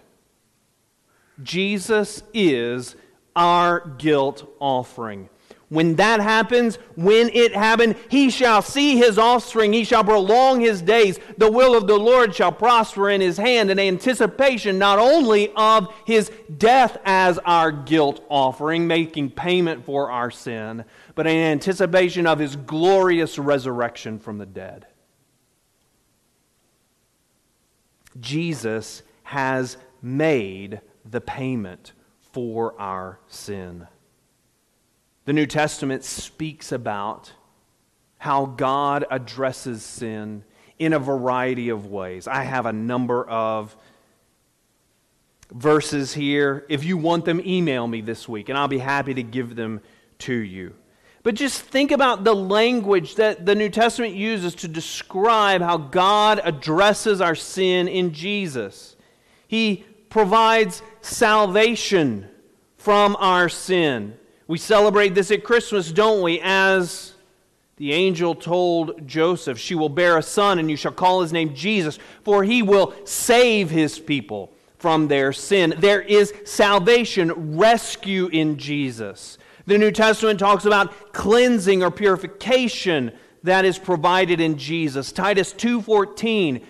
[1.41, 2.97] Jesus is
[3.37, 5.29] our guilt offering.
[5.71, 10.83] When that happens, when it happened, he shall see his offspring, he shall prolong his
[10.83, 11.19] days.
[11.39, 15.93] The will of the Lord shall prosper in his hand, in anticipation not only of
[16.05, 20.85] his death as our guilt offering, making payment for our sin,
[21.15, 24.87] but in anticipation of his glorious resurrection from the dead.
[28.21, 31.93] Jesus has made the payment
[32.33, 33.87] for our sin.
[35.25, 37.33] The New Testament speaks about
[38.19, 40.45] how God addresses sin
[40.79, 42.27] in a variety of ways.
[42.29, 43.75] I have a number of
[45.51, 46.67] verses here.
[46.69, 49.81] If you want them, email me this week, and I'll be happy to give them
[50.21, 50.75] to you.
[51.23, 56.41] But just think about the language that the New Testament uses to describe how God
[56.45, 58.95] addresses our sin in Jesus.
[59.49, 62.29] He provides salvation
[62.77, 64.19] from our sin.
[64.47, 66.39] We celebrate this at Christmas, don't we?
[66.43, 67.15] As
[67.77, 71.55] the angel told Joseph, She will bear a son, and you shall call his name
[71.55, 75.75] Jesus, for he will save his people from their sin.
[75.79, 79.39] There is salvation, rescue in Jesus.
[79.67, 83.13] The New Testament talks about cleansing or purification
[83.45, 85.11] that is provided in Jesus.
[85.11, 86.61] Titus 2:14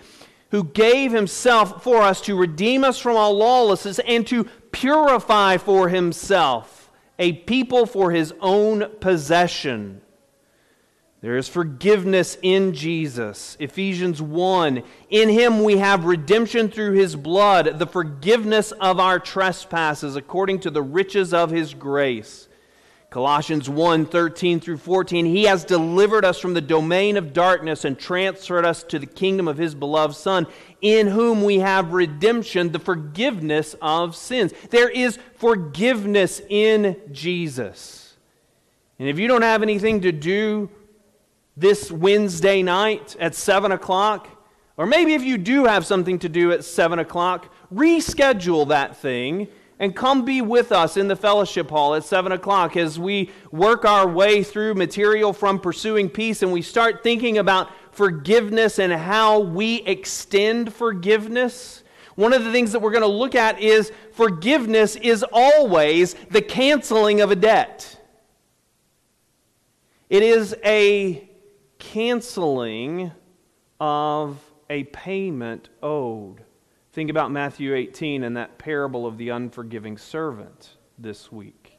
[0.51, 5.89] who gave himself for us to redeem us from all lawlessness and to purify for
[5.89, 6.74] himself
[7.17, 10.01] a people for his own possession.
[11.21, 13.57] There is forgiveness in Jesus.
[13.59, 14.83] Ephesians 1.
[15.09, 20.69] In him we have redemption through his blood, the forgiveness of our trespasses, according to
[20.69, 22.47] the riches of his grace.
[23.15, 25.25] Colossians 1 13 through 14.
[25.25, 29.47] He has delivered us from the domain of darkness and transferred us to the kingdom
[29.47, 30.45] of his beloved Son,
[30.81, 34.51] in whom we have redemption, the forgiveness of sins.
[34.69, 38.17] There is forgiveness in Jesus.
[38.99, 40.69] And if you don't have anything to do
[41.55, 44.27] this Wednesday night at 7 o'clock,
[44.75, 49.47] or maybe if you do have something to do at 7 o'clock, reschedule that thing
[49.79, 53.83] and come be with us in the fellowship hall at 7 o'clock as we work
[53.83, 59.39] our way through material from Pursuing Peace and we start thinking about forgiveness and how
[59.39, 61.83] we extend forgiveness.
[62.15, 66.41] One of the things that we're going to look at is forgiveness is always the
[66.41, 67.99] canceling of a debt.
[70.09, 71.29] It is a
[71.79, 73.11] canceling
[73.79, 76.44] of a payment owed.
[76.95, 81.77] Think about Matthew 18 and that parable of the unforgiving servant this week.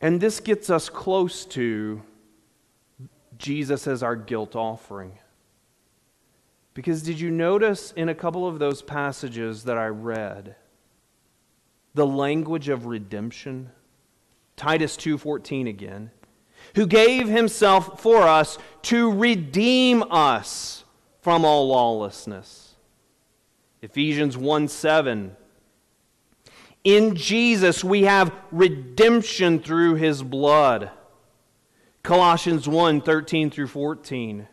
[0.00, 2.02] And this gets us close to
[3.38, 5.20] Jesus as our guilt offering.
[6.74, 10.56] Because did you notice in a couple of those passages that I read
[11.94, 13.70] the language of redemption?
[14.56, 16.10] Titus 2:14 again
[16.74, 20.82] who gave himself for us to redeem us
[21.26, 22.76] from all lawlessness.
[23.82, 25.36] Ephesians 1 7.
[26.84, 30.88] In Jesus we have redemption through his blood.
[32.04, 34.46] Colossians 1 13 through 14.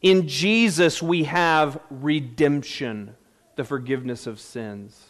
[0.00, 3.14] In Jesus we have redemption,
[3.56, 5.08] the forgiveness of sins.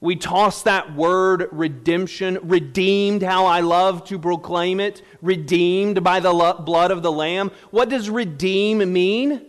[0.00, 6.34] We toss that word redemption, redeemed, how I love to proclaim it, redeemed by the
[6.60, 7.52] blood of the Lamb.
[7.70, 9.47] What does redeem mean?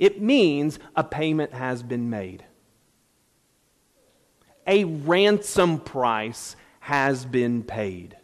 [0.00, 2.44] It means a payment has been made.
[4.66, 8.16] A ransom price has been paid.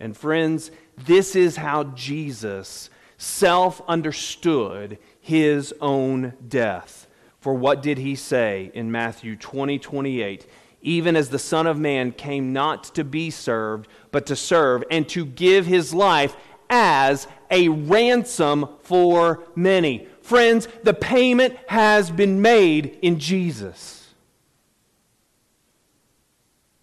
[0.00, 7.06] And friends, this is how Jesus self understood his own death.
[7.38, 10.46] For what did he say in Matthew 20 28?
[10.86, 15.08] even as the Son of Man came not to be served, but to serve, and
[15.08, 16.36] to give his life
[16.68, 20.06] as a ransom for many.
[20.24, 24.08] Friends, the payment has been made in Jesus.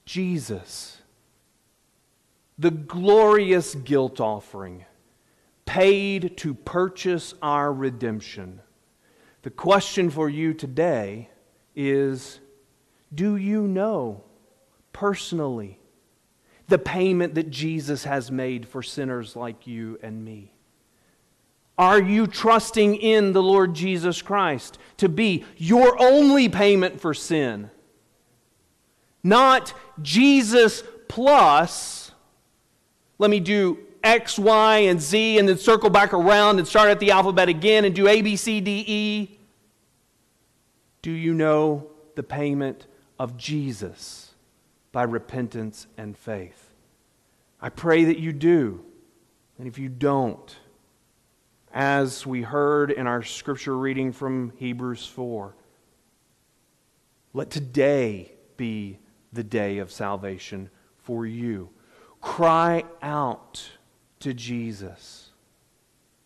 [0.06, 1.02] Jesus,
[2.60, 4.86] the glorious guilt offering,
[5.66, 8.62] paid to purchase our redemption.
[9.42, 11.28] The question for you today
[11.76, 12.40] is
[13.12, 14.24] do you know
[14.94, 15.80] personally
[16.68, 20.51] the payment that Jesus has made for sinners like you and me?
[21.82, 27.72] Are you trusting in the Lord Jesus Christ to be your only payment for sin?
[29.24, 32.12] Not Jesus plus,
[33.18, 37.00] let me do X, Y, and Z, and then circle back around and start at
[37.00, 39.40] the alphabet again and do A, B, C, D, E.
[41.02, 42.86] Do you know the payment
[43.18, 44.36] of Jesus
[44.92, 46.74] by repentance and faith.
[47.60, 48.84] I pray that you do.
[49.58, 50.56] And if you don't,
[51.74, 55.56] as we heard in our scripture reading from Hebrews 4,
[57.34, 59.00] let today be
[59.32, 61.70] the day of salvation for you.
[62.20, 63.72] Cry out
[64.20, 65.30] to Jesus.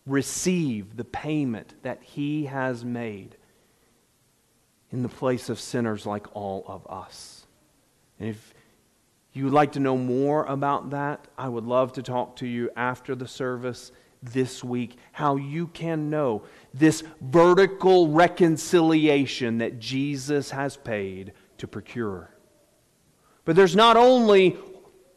[0.06, 3.36] Receive the payment that he has made
[4.90, 7.46] in the place of sinners like all of us.
[8.18, 8.54] And if
[9.32, 12.70] you would like to know more about that, I would love to talk to you
[12.76, 13.92] after the service
[14.32, 16.42] this week how you can know
[16.74, 22.30] this vertical reconciliation that Jesus has paid to procure.
[23.44, 24.56] But there's not only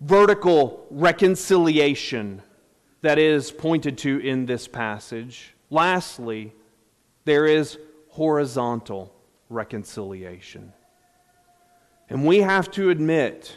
[0.02, 2.42] vertical reconciliation
[3.02, 5.56] that is pointed to in this passage.
[5.70, 6.54] Lastly,
[7.26, 7.78] there is
[8.10, 9.14] horizontal
[9.50, 10.74] reconciliation.
[12.10, 13.56] And we have to admit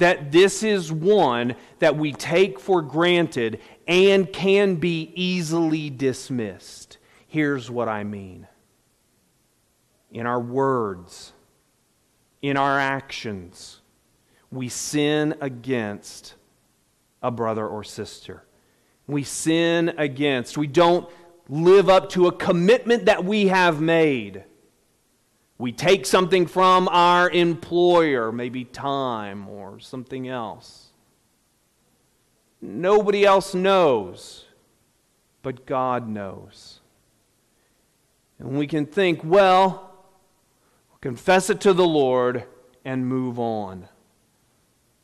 [0.00, 6.98] that this is one that we take for granted and can be easily dismissed.
[7.26, 8.46] Here's what I mean
[10.10, 11.32] in our words,
[12.42, 13.80] in our actions,
[14.50, 16.34] we sin against
[17.22, 18.44] a brother or sister.
[19.06, 21.08] We sin against, we don't
[21.48, 24.44] live up to a commitment that we have made.
[25.60, 30.88] We take something from our employer, maybe time or something else.
[32.62, 34.46] Nobody else knows,
[35.42, 36.80] but God knows.
[38.38, 39.92] And we can think, well,
[41.02, 42.44] confess it to the Lord
[42.86, 43.86] and move on.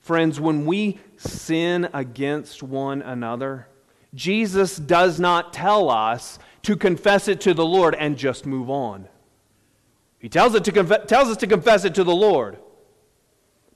[0.01, 3.69] Friends, when we sin against one another,
[4.15, 9.09] Jesus does not tell us to confess it to the Lord and just move on.
[10.27, 12.59] He tells, it to conf- tells us to confess it to the Lord.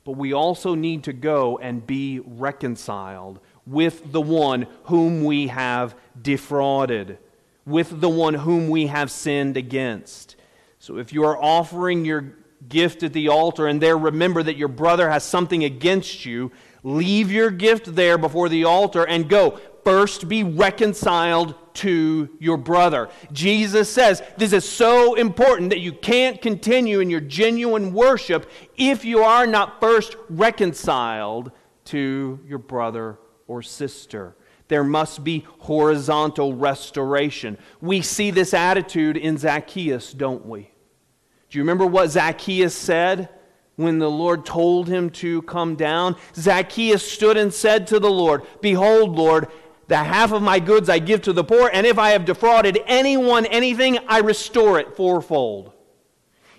[0.03, 5.94] But we also need to go and be reconciled with the one whom we have
[6.20, 7.18] defrauded,
[7.64, 10.34] with the one whom we have sinned against.
[10.80, 12.34] So if you are offering your
[12.68, 16.51] gift at the altar and there remember that your brother has something against you,
[16.82, 19.61] leave your gift there before the altar and go.
[19.84, 23.09] First be reconciled to your brother.
[23.33, 29.05] Jesus says this is so important that you can't continue in your genuine worship if
[29.05, 31.53] you are not first reconciled
[31.87, 34.37] to your brother or sister.
[34.68, 37.59] There must be horizontal restoration.
[37.81, 40.71] We see this attitude in Zacchaeus, don't we?
[41.51, 43.29] Do you remember what Zacchaeus said
[43.75, 46.14] when the Lord told him to come down?
[46.37, 49.49] Zacchaeus stood and said to the Lord, Behold, Lord,
[49.91, 52.78] the half of my goods I give to the poor, and if I have defrauded
[52.86, 55.72] anyone anything, I restore it fourfold.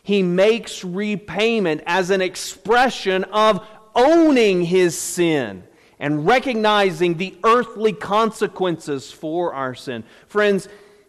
[0.03, 3.65] He makes repayment as an expression of
[3.95, 5.63] owning his sin
[5.97, 10.03] and recognizing the earthly consequences for our sin.
[10.27, 10.67] Friends,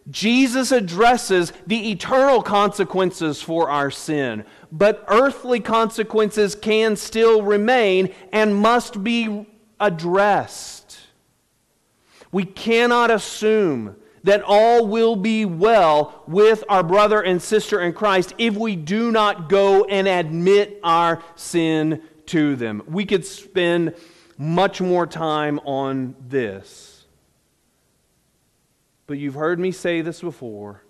[0.09, 8.55] Jesus addresses the eternal consequences for our sin, but earthly consequences can still remain and
[8.55, 9.45] must be
[9.81, 10.82] addressed.
[12.33, 18.33] We cannot assume that all will be well with our brother and sister in Christ
[18.37, 22.81] if we do not go and admit our sin to them.
[22.87, 23.95] We could spend
[24.37, 27.05] much more time on this.
[29.05, 30.83] But you've heard me say this before,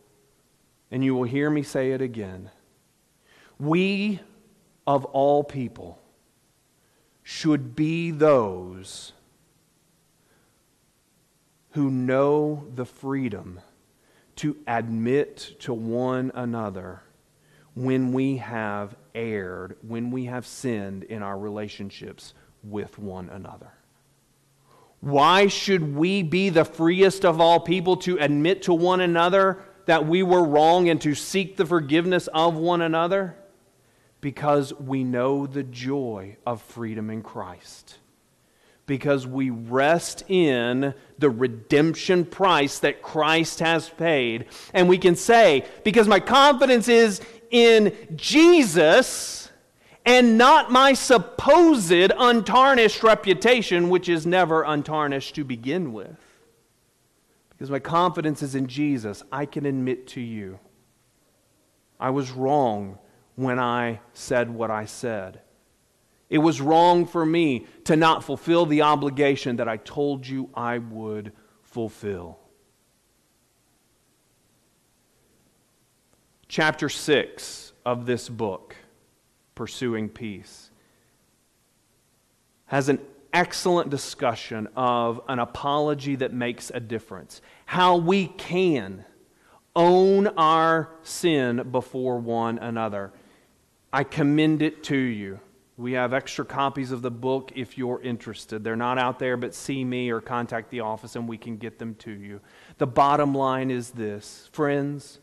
[0.91, 2.51] and you will hear me say it again.
[3.59, 4.21] We,
[4.87, 5.99] of all people,
[7.21, 9.11] should be those
[11.73, 13.59] who know the freedom
[14.35, 17.01] to admit to one another
[17.75, 23.71] when we have erred, when we have sinned in our relationships with one another.
[25.01, 30.07] Why should we be the freest of all people to admit to one another that
[30.07, 33.35] we were wrong and to seek the forgiveness of one another?
[34.21, 37.97] Because we know the joy of freedom in Christ.
[38.85, 44.45] Because we rest in the redemption price that Christ has paid.
[44.73, 49.49] And we can say, because my confidence is in Jesus
[50.05, 56.17] and not my supposed untarnished reputation, which is never untarnished to begin with.
[57.49, 60.59] Because my confidence is in Jesus, I can admit to you
[62.03, 62.99] I was wrong
[63.35, 65.39] when I said what I said.
[66.29, 70.79] It was wrong for me to not fulfill the obligation that I told you I
[70.79, 72.39] would fulfill.
[76.47, 78.75] Chapter 6 of this book
[79.55, 80.71] pursuing peace,
[82.65, 82.99] has an
[83.33, 87.41] excellent discussion of an apology that makes a difference.
[87.65, 89.05] How we can
[89.75, 93.11] own our sin before one another.
[93.91, 95.39] I commend it to you.
[95.75, 98.63] We have extra copies of the book if you're interested.
[98.63, 101.79] They're not out there, but see me or contact the office and we can get
[101.79, 102.41] them to you.
[102.77, 105.19] The bottom line is this friends,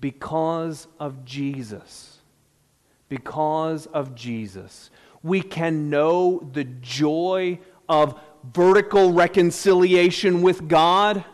[0.00, 2.18] because of Jesus,
[3.08, 4.90] because of Jesus.
[5.22, 7.58] We can know the joy
[7.88, 8.18] of
[8.52, 11.24] vertical reconciliation with God.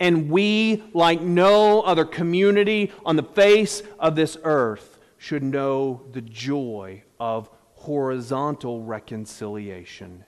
[0.00, 4.93] And we, like no other community on the face of this earth,
[5.24, 10.22] should know the joy of horizontal reconciliation.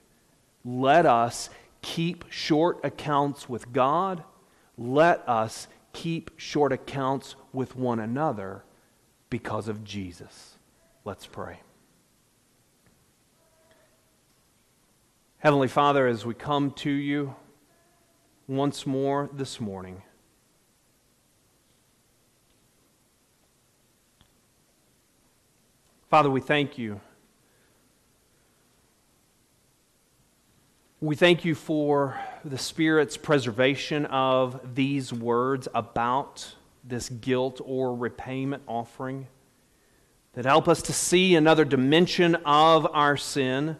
[0.65, 1.51] Let us
[1.83, 4.23] keep short accounts with God.
[4.75, 8.63] Let us keep short accounts with one another
[9.29, 10.57] because of Jesus.
[11.05, 11.59] Let's pray.
[15.37, 17.35] Heavenly Father, as we come to you
[18.47, 20.01] once more this morning,
[26.09, 27.01] Father, we thank you.
[31.01, 36.55] We thank you for the Spirit's preservation of these words about
[36.85, 39.27] this guilt or repayment offering
[40.31, 43.75] that help us to see another dimension of our sin.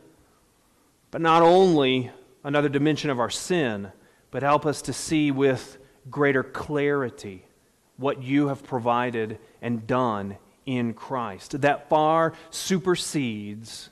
[1.11, 2.11] But not only
[2.43, 3.93] another dimension of our sin,
[4.31, 5.77] but help us to see with
[6.11, 7.45] greater clarity
[7.95, 10.35] what you have provided and done
[10.67, 13.89] in Christ that far supersedes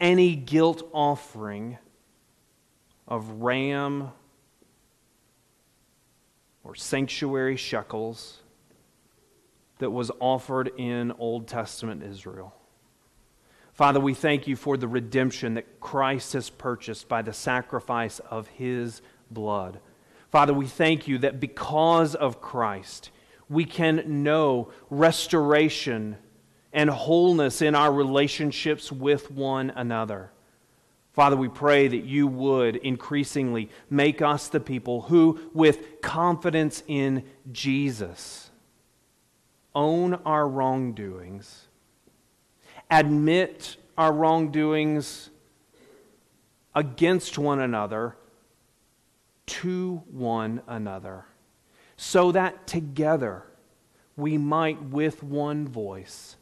[0.00, 1.76] any guilt offering
[3.06, 4.10] of ram
[6.64, 8.38] or sanctuary shekels
[9.78, 12.54] that was offered in Old Testament Israel.
[13.72, 18.46] Father, we thank you for the redemption that Christ has purchased by the sacrifice of
[18.46, 19.80] his blood.
[20.30, 23.10] Father, we thank you that because of Christ,
[23.52, 26.16] we can know restoration
[26.72, 30.32] and wholeness in our relationships with one another.
[31.12, 37.24] Father, we pray that you would increasingly make us the people who, with confidence in
[37.52, 38.50] Jesus,
[39.74, 41.68] own our wrongdoings,
[42.90, 45.28] admit our wrongdoings
[46.74, 48.16] against one another
[49.44, 51.26] to one another,
[52.02, 53.44] so that together
[54.16, 56.36] we might, with one voice,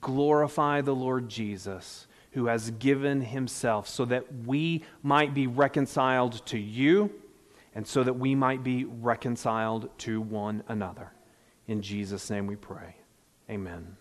[0.00, 6.58] glorify the Lord Jesus, who has given himself so that we might be reconciled to
[6.58, 7.12] you
[7.74, 11.12] and so that we might be reconciled to one another.
[11.68, 12.96] In Jesus' name we pray.
[13.50, 13.98] Amen.